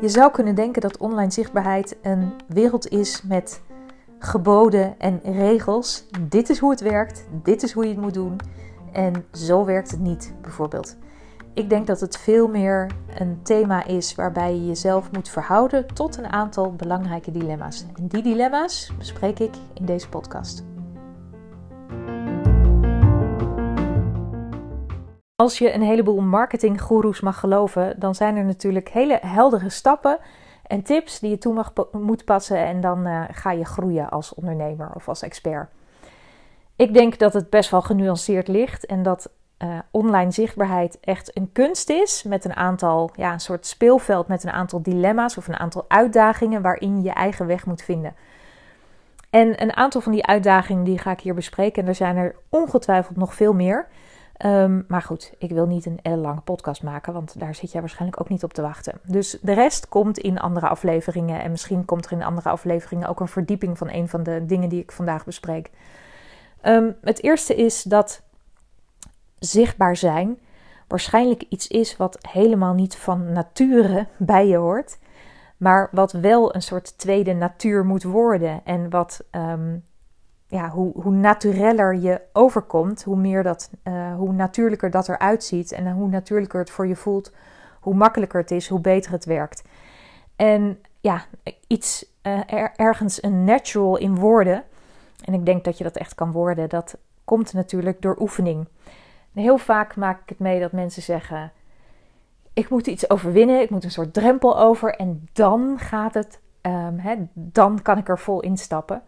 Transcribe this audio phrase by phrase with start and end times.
[0.00, 3.62] Je zou kunnen denken dat online zichtbaarheid een wereld is met
[4.18, 6.06] geboden en regels.
[6.20, 8.36] Dit is hoe het werkt, dit is hoe je het moet doen
[8.92, 10.96] en zo werkt het niet, bijvoorbeeld.
[11.54, 16.16] Ik denk dat het veel meer een thema is waarbij je jezelf moet verhouden tot
[16.16, 17.86] een aantal belangrijke dilemma's.
[17.94, 20.64] En die dilemma's bespreek ik in deze podcast.
[25.36, 30.18] Als je een heleboel marketinggoeroes mag geloven, dan zijn er natuurlijk hele heldere stappen
[30.66, 32.58] en tips die je toe mag, moet passen.
[32.58, 35.68] En dan uh, ga je groeien als ondernemer of als expert.
[36.76, 41.52] Ik denk dat het best wel genuanceerd ligt en dat uh, online zichtbaarheid echt een
[41.52, 45.58] kunst is met een aantal, ja, een soort speelveld met een aantal dilemma's of een
[45.58, 48.14] aantal uitdagingen waarin je je eigen weg moet vinden.
[49.30, 52.36] En een aantal van die uitdagingen die ga ik hier bespreken en er zijn er
[52.48, 53.88] ongetwijfeld nog veel meer.
[54.44, 58.20] Um, maar goed, ik wil niet een lange podcast maken, want daar zit jij waarschijnlijk
[58.20, 59.00] ook niet op te wachten.
[59.02, 63.20] Dus de rest komt in andere afleveringen en misschien komt er in andere afleveringen ook
[63.20, 65.70] een verdieping van een van de dingen die ik vandaag bespreek.
[66.62, 68.22] Um, het eerste is dat
[69.38, 70.38] zichtbaar zijn
[70.86, 74.98] waarschijnlijk iets is wat helemaal niet van nature bij je hoort,
[75.56, 79.84] maar wat wel een soort tweede natuur moet worden en wat um,
[80.48, 85.72] ja, hoe, hoe natureller je overkomt, hoe, meer dat, uh, hoe natuurlijker dat eruit ziet
[85.72, 87.32] en hoe natuurlijker het voor je voelt,
[87.80, 89.64] hoe makkelijker het is, hoe beter het werkt.
[90.36, 91.24] En ja,
[91.66, 92.40] iets uh,
[92.76, 94.64] ergens een natural in woorden,
[95.24, 98.66] en ik denk dat je dat echt kan worden, dat komt natuurlijk door oefening.
[99.34, 101.52] En heel vaak maak ik het mee dat mensen zeggen:
[102.52, 106.98] Ik moet iets overwinnen, ik moet een soort drempel over en dan gaat het, um,
[106.98, 109.02] hè, dan kan ik er vol instappen.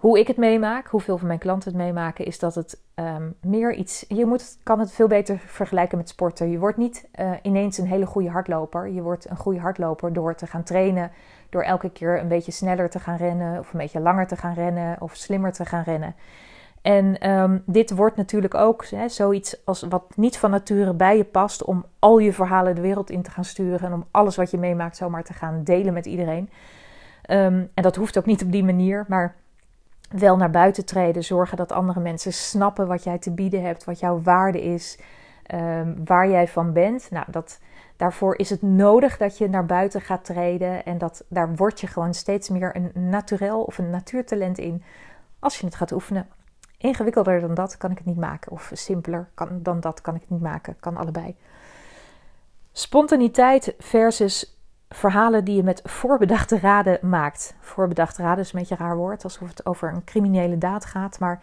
[0.00, 3.74] Hoe ik het meemaak, hoeveel van mijn klanten het meemaken, is dat het um, meer
[3.74, 4.04] iets.
[4.08, 6.50] Je moet, kan het veel beter vergelijken met sporten.
[6.50, 8.88] Je wordt niet uh, ineens een hele goede hardloper.
[8.88, 11.10] Je wordt een goede hardloper door te gaan trainen.
[11.50, 13.58] Door elke keer een beetje sneller te gaan rennen.
[13.58, 14.96] Of een beetje langer te gaan rennen.
[15.00, 16.14] Of slimmer te gaan rennen.
[16.82, 21.24] En um, dit wordt natuurlijk ook hè, zoiets als wat niet van nature bij je
[21.24, 21.64] past.
[21.64, 23.86] Om al je verhalen de wereld in te gaan sturen.
[23.86, 26.50] En om alles wat je meemaakt zomaar te gaan delen met iedereen.
[27.30, 29.04] Um, en dat hoeft ook niet op die manier.
[29.08, 29.38] Maar
[30.10, 31.24] wel naar buiten treden.
[31.24, 34.98] Zorgen dat andere mensen snappen wat jij te bieden hebt, wat jouw waarde is,
[35.54, 37.10] um, waar jij van bent.
[37.10, 37.60] Nou, dat,
[37.96, 40.84] daarvoor is het nodig dat je naar buiten gaat treden.
[40.84, 44.82] En dat, daar word je gewoon steeds meer een naturel of een natuurtalent in
[45.38, 46.28] als je het gaat oefenen.
[46.78, 48.52] Ingewikkelder dan dat kan ik het niet maken.
[48.52, 50.76] Of simpeler kan, dan dat kan ik het niet maken.
[50.80, 51.36] Kan allebei.
[52.72, 54.59] Spontaniteit versus
[54.94, 57.54] verhalen die je met voorbedachte raden maakt.
[57.60, 61.18] Voorbedachte raden is een beetje een raar woord, alsof het over een criminele daad gaat.
[61.18, 61.42] Maar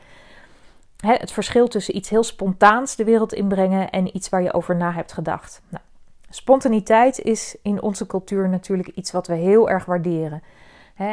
[0.98, 4.76] hè, het verschil tussen iets heel spontaans de wereld inbrengen en iets waar je over
[4.76, 5.62] na hebt gedacht.
[5.70, 5.84] Nou,
[6.30, 10.44] spontaniteit is in onze cultuur natuurlijk iets wat we heel erg waarderen.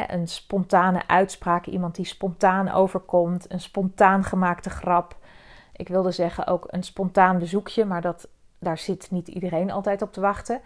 [0.07, 5.15] een spontane uitspraak, iemand die spontaan overkomt, een spontaan gemaakte grap.
[5.75, 8.27] Ik wilde zeggen ook een spontaan bezoekje, maar dat,
[8.59, 10.61] daar zit niet iedereen altijd op te wachten.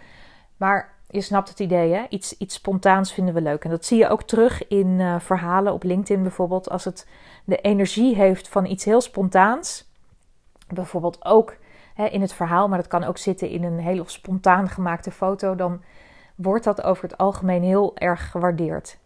[0.57, 2.05] Maar je snapt het idee, hè?
[2.09, 3.63] Iets, iets spontaans vinden we leuk.
[3.63, 6.69] En dat zie je ook terug in uh, verhalen op LinkedIn bijvoorbeeld.
[6.69, 7.07] Als het
[7.43, 9.87] de energie heeft van iets heel spontaans.
[10.67, 11.55] Bijvoorbeeld ook
[11.93, 15.55] hè, in het verhaal, maar dat kan ook zitten in een heel spontaan gemaakte foto.
[15.55, 15.81] Dan
[16.35, 18.97] wordt dat over het algemeen heel erg gewaardeerd.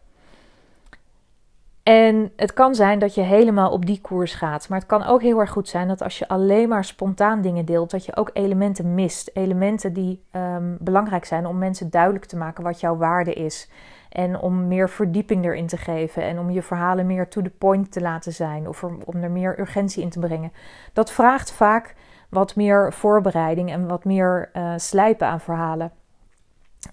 [1.83, 4.69] En het kan zijn dat je helemaal op die koers gaat.
[4.69, 7.65] Maar het kan ook heel erg goed zijn dat als je alleen maar spontaan dingen
[7.65, 9.29] deelt, dat je ook elementen mist.
[9.33, 13.69] Elementen die um, belangrijk zijn om mensen duidelijk te maken wat jouw waarde is.
[14.09, 16.23] En om meer verdieping erin te geven.
[16.23, 18.67] En om je verhalen meer to the point te laten zijn.
[18.67, 20.53] Of om er meer urgentie in te brengen.
[20.93, 21.95] Dat vraagt vaak
[22.29, 25.91] wat meer voorbereiding en wat meer uh, slijpen aan verhalen.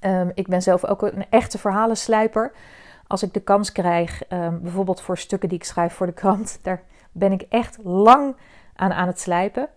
[0.04, 2.52] Um, ik ben zelf ook een echte verhalenslijper
[3.10, 6.58] als ik de kans krijg, ehm, bijvoorbeeld voor stukken die ik schrijf voor de krant,
[6.62, 6.82] daar
[7.12, 8.36] ben ik echt lang
[8.76, 9.68] aan aan het slijpen.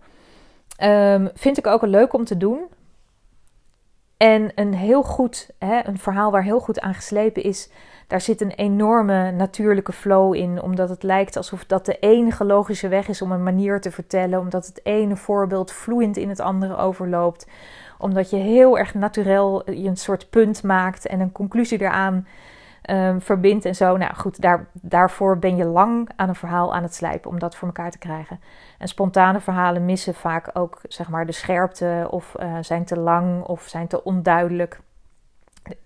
[0.82, 2.60] Um, vind ik ook leuk om te doen.
[4.16, 7.70] En een heel goed, hè, een verhaal waar heel goed aan geslepen is,
[8.06, 10.62] daar zit een enorme natuurlijke flow in.
[10.62, 14.38] Omdat het lijkt alsof dat de enige logische weg is om een manier te vertellen.
[14.38, 17.46] Omdat het ene voorbeeld vloeiend in het andere overloopt.
[17.98, 22.26] Omdat je heel erg natuurlijk een soort punt maakt en een conclusie eraan
[22.90, 23.96] um, verbindt en zo.
[23.96, 27.56] Nou goed, daar, daarvoor ben je lang aan een verhaal aan het slijpen om dat
[27.56, 28.40] voor elkaar te krijgen.
[28.78, 33.42] En spontane verhalen missen vaak ook zeg maar de scherpte of uh, zijn te lang
[33.42, 34.80] of zijn te onduidelijk.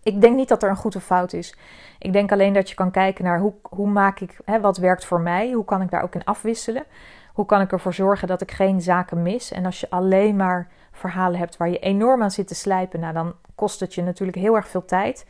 [0.03, 1.57] Ik denk niet dat er een goed of fout is.
[1.99, 5.05] Ik denk alleen dat je kan kijken naar hoe, hoe maak ik, hè, wat werkt
[5.05, 6.85] voor mij, hoe kan ik daar ook in afwisselen.
[7.33, 9.53] Hoe kan ik ervoor zorgen dat ik geen zaken mis?
[9.53, 13.13] En als je alleen maar verhalen hebt waar je enorm aan zit te slijpen, nou,
[13.13, 15.27] dan kost het je natuurlijk heel erg veel tijd.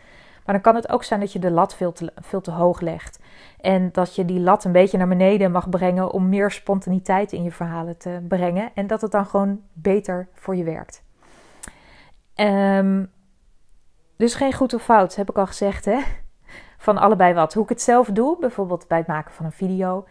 [0.48, 2.80] Maar dan kan het ook zijn dat je de lat veel te, veel te hoog
[2.80, 3.20] legt.
[3.60, 7.42] En dat je die lat een beetje naar beneden mag brengen om meer spontaniteit in
[7.42, 8.70] je verhalen te brengen.
[8.74, 11.02] En dat het dan gewoon beter voor je werkt.
[12.34, 13.10] Um,
[14.16, 16.00] dus geen goed of fout, heb ik al gezegd, hè?
[16.78, 17.54] Van allebei wat.
[17.54, 20.06] Hoe ik het zelf doe, bijvoorbeeld bij het maken van een video,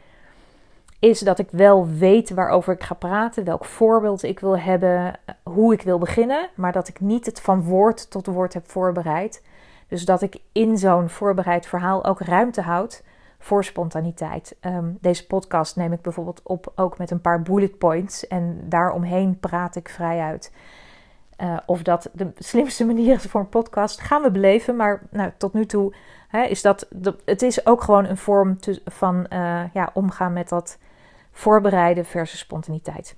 [1.00, 5.74] is dat ik wel weet waarover ik ga praten, welk voorbeeld ik wil hebben, hoe
[5.74, 9.42] ik wil beginnen, maar dat ik niet het van woord tot woord heb voorbereid.
[9.88, 13.04] Dus dat ik in zo'n voorbereid verhaal ook ruimte houd
[13.39, 14.56] voor spontaniteit.
[14.60, 19.39] Ehm, deze podcast neem ik bijvoorbeeld op ook met een paar bullet points en daaromheen
[19.39, 20.51] praat ik vrij uit.
[21.42, 24.75] Uh, of dat de slimste manier is voor een podcast, gaan we beleven.
[24.75, 25.94] Maar nou, tot nu toe
[26.28, 26.88] hè, is dat.
[27.25, 30.78] het is ook gewoon een vorm van uh, ja, omgaan met dat
[31.31, 33.16] voorbereiden versus spontaniteit.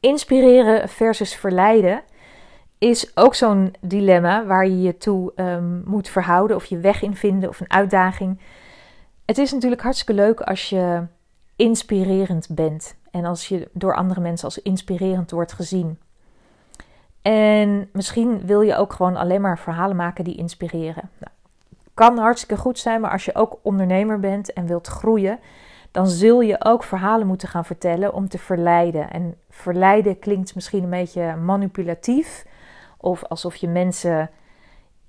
[0.00, 2.02] Inspireren versus verleiden
[2.90, 7.16] is ook zo'n dilemma waar je je toe um, moet verhouden of je weg in
[7.16, 8.40] vinden of een uitdaging.
[9.24, 11.02] Het is natuurlijk hartstikke leuk als je
[11.56, 15.98] inspirerend bent en als je door andere mensen als inspirerend wordt gezien.
[17.22, 21.10] En misschien wil je ook gewoon alleen maar verhalen maken die inspireren.
[21.18, 21.32] Nou,
[21.94, 25.38] kan hartstikke goed zijn, maar als je ook ondernemer bent en wilt groeien,
[25.90, 29.10] dan zul je ook verhalen moeten gaan vertellen om te verleiden.
[29.10, 32.44] En verleiden klinkt misschien een beetje manipulatief,
[33.04, 34.30] of alsof je mensen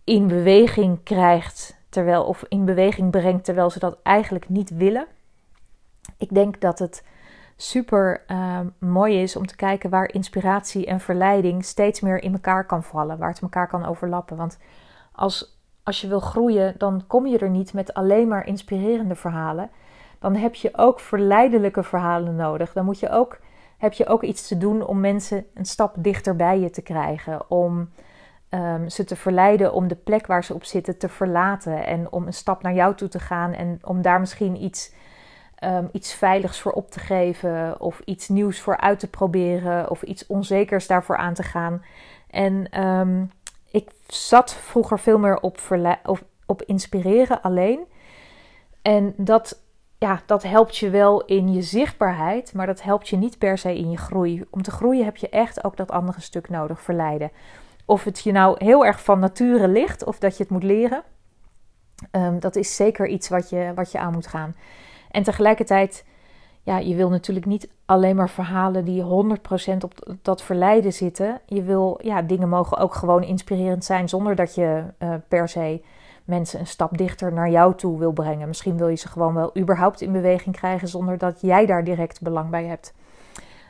[0.04, 5.08] in beweging krijgt, terwijl, of in beweging brengt terwijl ze dat eigenlijk niet willen.
[6.18, 7.04] Ik denk dat het
[7.56, 12.66] super uh, mooi is om te kijken waar inspiratie en verleiding steeds meer in elkaar
[12.66, 14.38] kan vallen, waar het elkaar kan overlappen.
[14.38, 14.58] Want
[15.12, 19.70] als, als je wil groeien, dan kom je er niet met alleen maar inspirerende verhalen.
[20.20, 22.74] Dan heb je ook verleidelijke verhalen nodig.
[22.74, 23.40] Dan moet je ook,
[23.78, 27.50] heb je ook iets te doen om mensen een stap dichter bij je te krijgen.
[27.50, 27.90] Om
[28.50, 31.86] um, ze te verleiden om de plek waar ze op zitten te verlaten.
[31.86, 33.54] En om een stap naar jou toe te gaan.
[33.54, 34.94] En om daar misschien iets
[35.64, 40.02] um, iets veiligs voor op te geven, of iets nieuws voor uit te proberen, of
[40.02, 41.84] iets onzekers daarvoor aan te gaan.
[42.30, 43.32] En um,
[43.72, 45.60] ik zat vroeger veel meer op,
[46.04, 47.80] op, op inspireren alleen.
[48.82, 49.62] En dat,
[50.06, 53.78] ja, dat helpt je wel in je zichtbaarheid, maar dat helpt je niet per se
[53.78, 54.44] in je groei.
[54.50, 57.32] Om te groeien heb je echt ook dat andere stuk nodig, verleiden.
[57.86, 61.04] Of het je nou heel erg van nature ligt of dat je het moet leren.
[62.12, 64.56] Um, dat is zeker iets wat je, wat je aan moet gaan.
[65.12, 66.06] En tegelijkertijd,
[66.64, 69.08] ja, je wil natuurlijk niet alleen maar verhalen die 100%
[69.80, 71.42] op dat verleiden zitten.
[71.46, 75.82] Je wil, ja, dingen mogen ook gewoon inspirerend zijn zonder dat je uh, per se
[76.26, 78.48] mensen een stap dichter naar jou toe wil brengen.
[78.48, 82.22] Misschien wil je ze gewoon wel überhaupt in beweging krijgen zonder dat jij daar direct
[82.22, 82.94] belang bij hebt.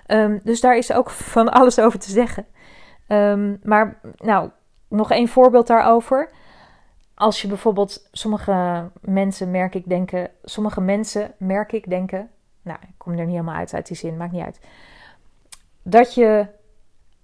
[0.07, 2.45] Um, dus daar is ook van alles over te zeggen.
[3.07, 4.49] Um, maar nou,
[4.87, 6.29] nog één voorbeeld daarover
[7.15, 12.29] als je bijvoorbeeld sommige mensen merk ik denken, sommige mensen merk ik denken,
[12.61, 14.59] nou, ik kom er niet helemaal uit uit die zin, maakt niet uit.
[15.81, 16.47] Dat je,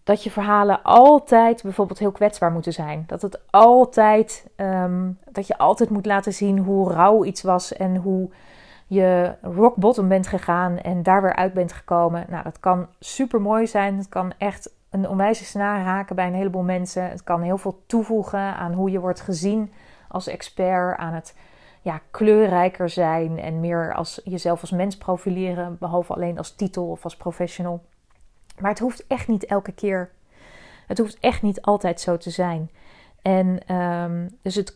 [0.04, 3.04] dat je verhalen altijd bijvoorbeeld heel kwetsbaar moeten zijn.
[3.08, 7.96] Dat het altijd, um, dat je altijd moet laten zien hoe rauw iets was en
[7.96, 8.30] hoe
[8.88, 12.26] je rock bottom bent gegaan en daar weer uit bent gekomen.
[12.30, 13.98] Nou, dat kan super mooi zijn.
[13.98, 17.10] Het kan echt een onwijze snaar raken bij een heleboel mensen.
[17.10, 19.72] Het kan heel veel toevoegen aan hoe je wordt gezien
[20.08, 21.36] als expert, aan het
[21.82, 27.04] ja, kleurrijker zijn en meer als jezelf als mens profileren, behalve alleen als titel of
[27.04, 27.82] als professional.
[28.60, 30.12] Maar het hoeft echt niet elke keer.
[30.88, 32.72] Het hoeft echt niet altijd zo te zijn.
[33.22, 34.76] En um, dus het,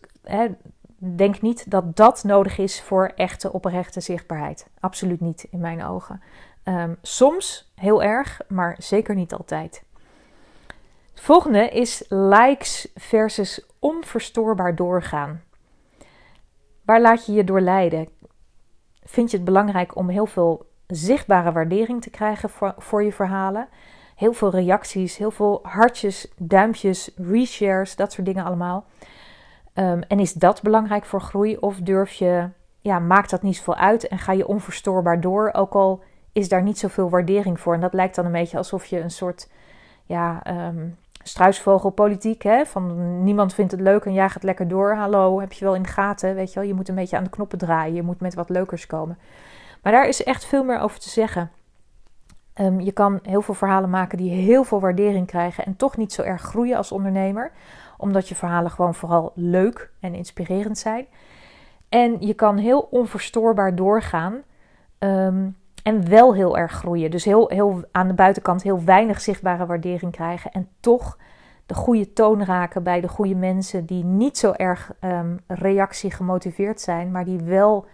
[0.97, 4.67] denk niet dat dat nodig is voor echte oprechte zichtbaarheid.
[4.79, 6.21] Absoluut niet in mijn ogen.
[6.63, 9.83] Um, soms heel erg, maar zeker niet altijd.
[11.11, 15.43] Het volgende is likes versus onverstoorbaar doorgaan.
[16.81, 18.09] Waar laat je je door leiden?
[19.03, 23.67] Vind je het belangrijk om heel veel zichtbare waardering te krijgen voor, voor je verhalen?
[24.15, 28.85] Heel veel reacties, heel veel hartjes, duimpjes, reshares, dat soort dingen allemaal.
[29.73, 31.57] Um, en is dat belangrijk voor groei?
[31.57, 32.49] Of durf je,
[32.79, 35.49] ja, maakt dat niet zoveel uit en ga je onverstoorbaar door?
[35.53, 37.73] Ook al is daar niet zoveel waardering voor.
[37.73, 39.49] En dat lijkt dan een beetje alsof je een soort
[40.05, 42.41] ja, um, struisvogelpolitiek.
[42.41, 42.65] Hè?
[42.65, 44.95] Van niemand vindt het leuk en jij gaat lekker door.
[44.95, 46.35] Hallo, heb je wel in de gaten?
[46.35, 47.95] Weet je wel, je moet een beetje aan de knoppen draaien.
[47.95, 49.17] Je moet met wat leukers komen.
[49.85, 51.51] Maar daar is echt veel meer over te zeggen.
[52.55, 56.13] Um, je kan heel veel verhalen maken die heel veel waardering krijgen en toch niet
[56.13, 57.51] zo erg groeien als ondernemer,
[57.97, 61.05] omdat je verhalen gewoon vooral leuk en inspirerend zijn.
[61.89, 64.41] En je kan heel onverstoorbaar doorgaan
[64.99, 67.11] um, En wel heel erg groeien.
[67.11, 70.51] Dus heel, heel aan de buitenkant heel weinig zichtbare waardering krijgen.
[70.51, 71.17] En toch
[71.65, 76.81] de goede toon raken bij de goede mensen die niet zo erg um, reactie gemotiveerd
[76.81, 77.85] zijn, maar die wel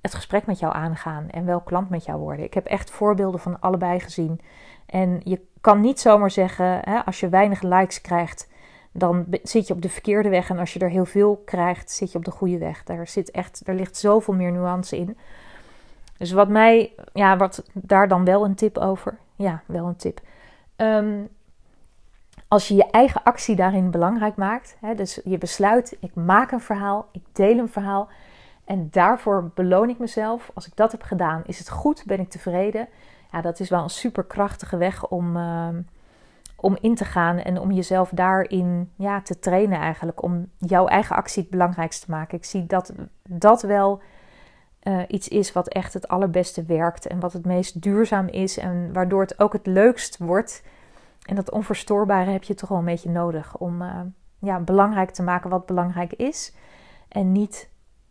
[0.00, 2.44] het gesprek met jou aangaan en wel klant met jou worden.
[2.44, 4.40] Ik heb echt voorbeelden van allebei gezien.
[4.86, 8.48] En je kan niet zomaar zeggen, hè, als je weinig likes krijgt,
[8.92, 10.50] dan zit je op de verkeerde weg.
[10.50, 12.84] En als je er heel veel krijgt, zit je op de goede weg.
[12.84, 15.16] Daar, zit echt, er ligt zoveel meer nuance in.
[16.16, 19.18] Dus wat mij, ja, wat daar dan wel een tip over.
[19.36, 20.20] Ja, wel een tip.
[20.76, 21.22] Ehm,
[22.48, 26.60] als je je eigen actie daarin belangrijk maakt, hè, dus je besluit, ik maak een
[26.60, 28.08] verhaal, ik deel een verhaal
[28.68, 30.50] en daarvoor beloon ik mezelf.
[30.54, 32.88] Als ik dat heb gedaan, is het goed, ben ik tevreden.
[33.32, 35.82] Ja, dat is wel een superkrachtige weg om, ehm,
[36.56, 40.22] om in te gaan en om jezelf daarin ja, te trainen eigenlijk.
[40.22, 42.38] Om jouw eigen actie het belangrijkste te maken.
[42.38, 42.92] Ik zie dat
[43.28, 44.00] dat wel
[44.82, 48.92] uh, iets is wat echt het allerbeste werkt en wat het meest duurzaam is en
[48.92, 50.62] waardoor het ook het leukst wordt.
[51.22, 54.00] En dat onverstoorbare heb je toch wel een beetje nodig om uh,
[54.38, 56.54] ja, belangrijk te maken wat belangrijk is.
[57.08, 57.68] En niet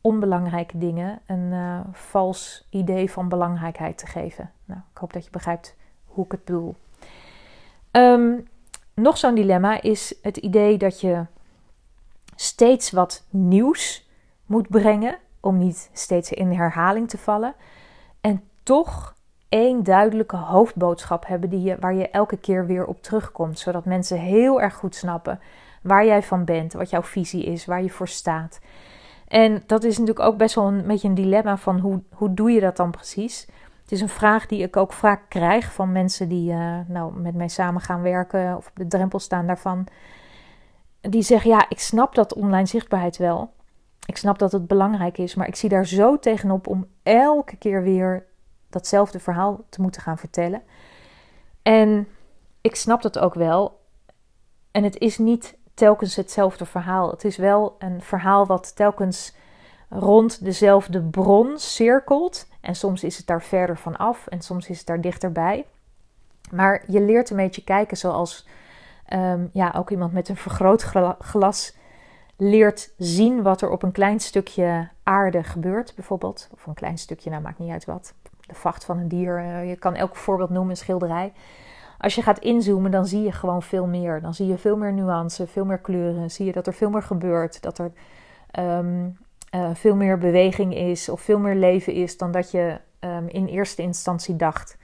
[0.07, 4.51] onbelangrijke dingen een uh, vals idee van belangrijkheid te geven.
[4.65, 6.75] Nou, ik hoop dat je begrijpt hoe ik het bedoel.
[7.91, 8.47] Um,
[8.93, 11.25] nog zo'n dilemma is het idee dat je
[12.35, 14.09] steeds wat nieuws
[14.45, 17.53] moet brengen om niet steeds in herhaling te vallen.
[18.21, 19.15] En toch
[19.49, 23.59] één duidelijke hoofdboodschap hebben die je, waar je elke keer weer op terugkomt.
[23.59, 25.39] Zodat mensen heel erg goed snappen
[25.81, 28.59] waar jij van bent, wat jouw visie is, waar je voor staat.
[29.27, 32.51] En dat is natuurlijk ook best wel een beetje een dilemma van hoe, hoe doe
[32.51, 33.47] je dat dan precies?
[33.81, 37.35] Het is een vraag die ik ook vaak krijg van mensen die uh, nou, met
[37.35, 39.87] mij samen gaan werken of op de drempel staan daarvan.
[41.01, 43.53] Die zeggen, ja, ik snap dat online zichtbaarheid wel.
[44.05, 47.83] Ik snap dat het belangrijk is, maar ik zie daar zo tegenop om elke keer
[47.83, 48.25] weer
[48.69, 50.61] datzelfde verhaal te moeten gaan vertellen.
[51.61, 52.07] En
[52.61, 53.79] ik snap dat ook wel.
[54.71, 57.09] En het is niet telkens hetzelfde verhaal.
[57.09, 59.35] Het is wel een verhaal wat telkens
[59.89, 62.47] rond dezelfde bron cirkelt.
[62.61, 65.65] En soms is het daar verder van af en soms is het daar dichterbij.
[66.51, 68.47] Maar je leert een beetje kijken zoals
[69.05, 71.75] ehm, ja, ook iemand met een vergrootglas
[72.37, 76.49] leert zien wat er op een klein stukje aarde gebeurt, bijvoorbeeld.
[76.53, 78.13] Of een klein stukje, nou maakt niet uit wat.
[78.41, 79.37] De vacht van een dier.
[79.37, 81.33] Eh, je kan elk voorbeeld noemen, een schilderij.
[81.97, 84.21] Als je gaat inzoomen, dan zie je gewoon veel meer.
[84.21, 86.31] Dan zie je veel meer nuance, veel meer kleuren.
[86.31, 87.61] Zie je dat er veel meer gebeurt.
[87.61, 87.91] Dat er
[88.51, 89.09] ehm,
[89.49, 93.45] eh, veel meer beweging is of veel meer leven is dan dat je um, in
[93.45, 94.77] eerste instantie dacht.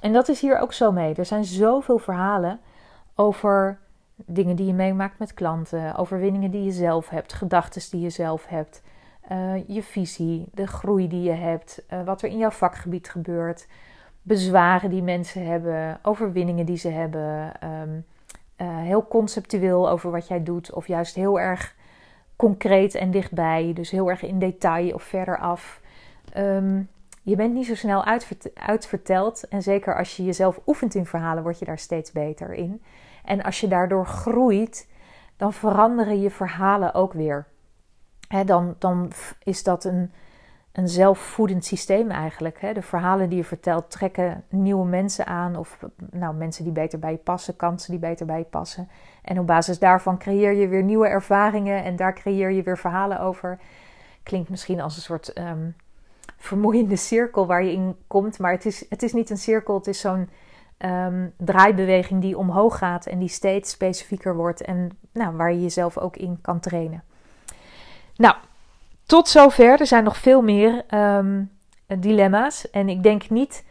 [0.00, 1.14] En dat is hier ook zo mee.
[1.14, 2.60] Er zijn zoveel verhalen
[3.14, 3.78] over
[4.14, 8.46] dingen die je meemaakt met klanten, overwinningen die je zelf hebt, gedachten die je zelf
[8.46, 8.82] hebt,
[9.32, 13.66] uh, je visie, de groei die je hebt, uh, wat er in jouw vakgebied gebeurt,
[14.22, 18.04] bezwaren die mensen hebben, overwinningen die ze hebben, um,
[18.58, 21.76] uh, heel conceptueel over wat jij doet, of juist heel erg
[22.36, 25.80] concreet en dichtbij, dus heel erg in detail of verder af.
[26.36, 26.88] Um,
[27.22, 28.04] je bent niet zo snel
[28.54, 32.82] uitverteld en zeker als je jezelf oefent in verhalen, word je daar steeds beter in.
[33.24, 34.88] En als je daardoor groeit,
[35.36, 37.46] dan veranderen je verhalen ook weer.
[38.44, 40.12] dan, dan is dat een,
[40.72, 42.74] een zelfvoedend systeem eigenlijk.
[42.74, 45.56] de verhalen die je vertelt trekken nieuwe mensen aan.
[45.56, 45.78] Of
[46.10, 48.88] nou, mensen die beter bij je passen, kansen die beter bij je passen.
[49.22, 51.84] En op basis daarvan creëer je weer nieuwe ervaringen.
[51.84, 53.58] En daar creëer je weer verhalen over.
[54.22, 55.76] Klinkt misschien als een soort um,
[56.36, 58.38] vermoeiende cirkel waar je in komt.
[58.38, 60.28] Maar het is, het is niet een cirkel, het is zo'n
[60.78, 65.98] um, draaibeweging die omhoog gaat en die steeds specifieker wordt en nou, waar je jezelf
[65.98, 67.02] ook in kan trainen.
[68.16, 68.36] Nou,
[69.08, 69.80] tot zover.
[69.80, 71.50] Er zijn nog veel meer um,
[71.86, 72.70] dilemma's.
[72.70, 73.64] En ik denk niet,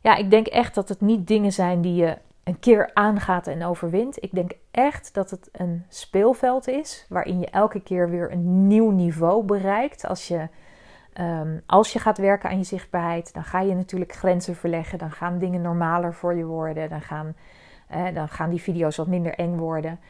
[0.00, 3.64] ja, ik denk echt dat het niet dingen zijn die je een keer aangaat en
[3.64, 4.22] overwint.
[4.22, 8.90] Ik denk echt dat het een speelveld is waarin je elke keer weer een nieuw
[8.90, 10.48] niveau bereikt als je
[11.12, 14.98] Ehm, als je gaat werken aan je zichtbaarheid, dan ga je natuurlijk grenzen verleggen.
[14.98, 16.88] Dan gaan dingen normaler voor je worden.
[16.88, 17.34] Dan gaan,
[18.14, 20.00] dan gaan die video's wat minder eng worden.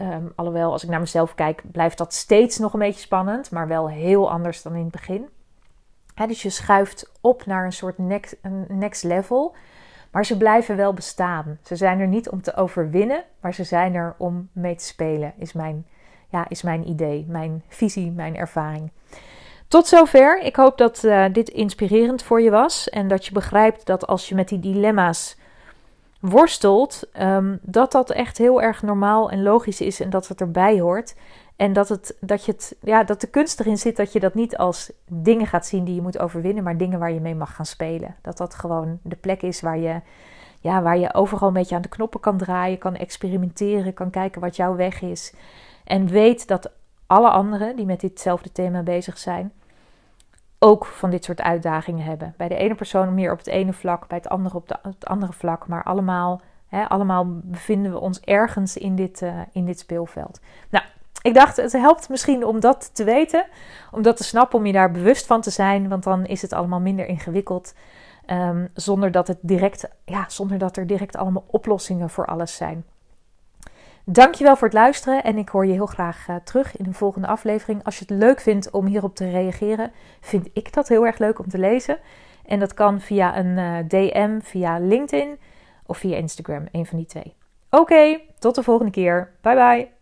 [0.00, 3.68] Um, alhoewel, als ik naar mezelf kijk, blijft dat steeds nog een beetje spannend, maar
[3.68, 5.28] wel heel anders dan in het begin.
[6.14, 8.36] dus je schuift op naar een soort next,
[8.68, 9.54] next level.
[10.10, 11.58] Maar ze blijven wel bestaan.
[11.62, 15.34] Ze zijn er niet om te overwinnen, maar ze zijn er om mee te spelen,
[15.38, 15.86] is mijn,
[16.28, 18.90] ja, is mijn idee, mijn visie, mijn ervaring.
[19.68, 20.40] Tot zover.
[20.40, 24.28] Ik hoop dat uh, dit inspirerend voor je was en dat je begrijpt dat als
[24.28, 25.36] je met die dilemma's
[26.28, 30.80] worstelt, um, dat dat echt heel erg normaal en logisch is en dat het erbij
[30.80, 31.14] hoort.
[31.56, 34.34] En dat, het, dat, je het, ja, dat de kunst erin zit dat je dat
[34.34, 37.54] niet als dingen gaat zien die je moet overwinnen, maar dingen waar je mee mag
[37.54, 38.16] gaan spelen.
[38.22, 40.00] Dat dat gewoon de plek is waar je,
[40.60, 44.40] ja, waar je overal een beetje aan de knoppen kan draaien, kan experimenteren, kan kijken
[44.40, 45.34] wat jouw weg is.
[45.84, 46.70] En weet dat
[47.06, 49.52] alle anderen die met ditzelfde thema bezig zijn,
[50.58, 52.34] ook van dit soort uitdagingen hebben.
[52.36, 55.06] Bij de ene persoon meer op het ene vlak, bij het andere op, de, het
[55.06, 59.78] andere vlak, maar allemaal, hè, allemaal bevinden we ons ergens in dit, uh, in dit
[59.78, 60.40] speelveld.
[60.70, 60.84] Nou,
[61.22, 63.46] ik dacht, het helpt misschien om dat te weten,
[63.90, 66.52] om dat te snappen, om je daar bewust van te zijn, want dan is het
[66.52, 67.74] allemaal minder ingewikkeld.
[68.30, 72.84] Um, zonder, dat het direct, ja, zonder dat er direct allemaal oplossingen voor alles zijn.
[74.06, 77.26] Dankjewel voor het luisteren en ik hoor je heel graag uh, terug in een volgende
[77.26, 77.84] aflevering.
[77.84, 81.38] Als je het leuk vindt om hierop te reageren, vind ik dat heel erg leuk
[81.38, 81.98] om te lezen.
[82.46, 85.38] En dat kan via een uh, DM, via LinkedIn
[85.86, 87.34] of via Instagram, een van die twee.
[87.70, 89.32] Oké, tot de volgende keer.
[89.40, 89.92] Bye bye.